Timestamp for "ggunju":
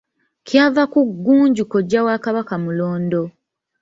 1.15-1.63